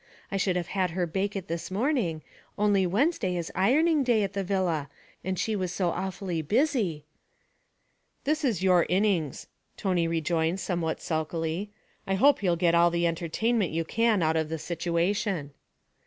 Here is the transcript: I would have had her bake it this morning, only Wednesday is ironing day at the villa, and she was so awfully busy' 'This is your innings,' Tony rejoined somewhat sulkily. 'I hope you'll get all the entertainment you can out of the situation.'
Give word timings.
I 0.31 0.39
would 0.43 0.55
have 0.55 0.69
had 0.69 0.89
her 0.97 1.05
bake 1.05 1.35
it 1.35 1.47
this 1.47 1.69
morning, 1.69 2.23
only 2.57 2.87
Wednesday 2.87 3.35
is 3.37 3.51
ironing 3.53 4.03
day 4.03 4.23
at 4.23 4.33
the 4.33 4.43
villa, 4.43 4.89
and 5.23 5.37
she 5.37 5.55
was 5.55 5.71
so 5.71 5.89
awfully 5.91 6.41
busy' 6.41 7.05
'This 8.23 8.43
is 8.43 8.63
your 8.63 8.87
innings,' 8.89 9.45
Tony 9.77 10.07
rejoined 10.07 10.59
somewhat 10.59 11.01
sulkily. 11.01 11.69
'I 12.07 12.15
hope 12.15 12.41
you'll 12.41 12.55
get 12.55 12.73
all 12.73 12.89
the 12.89 13.05
entertainment 13.05 13.73
you 13.73 13.85
can 13.85 14.23
out 14.23 14.35
of 14.35 14.49
the 14.49 14.57
situation.' 14.57 15.51